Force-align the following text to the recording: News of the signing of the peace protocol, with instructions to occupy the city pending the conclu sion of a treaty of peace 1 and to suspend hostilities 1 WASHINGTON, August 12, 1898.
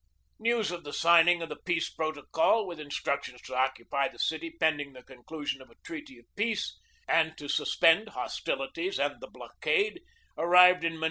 News 0.39 0.71
of 0.71 0.83
the 0.83 0.93
signing 0.93 1.43
of 1.43 1.49
the 1.49 1.59
peace 1.63 1.87
protocol, 1.91 2.65
with 2.65 2.79
instructions 2.79 3.39
to 3.43 3.55
occupy 3.55 4.07
the 4.07 4.17
city 4.17 4.49
pending 4.59 4.93
the 4.93 5.03
conclu 5.03 5.45
sion 5.45 5.61
of 5.61 5.69
a 5.69 5.75
treaty 5.83 6.17
of 6.17 6.25
peace 6.35 6.75
1 7.07 7.17
and 7.19 7.37
to 7.37 7.47
suspend 7.47 8.09
hostilities 8.09 8.97
1 8.97 9.17
WASHINGTON, 9.19 9.29
August 9.39 9.61
12, 9.61 9.91
1898. 10.37 10.97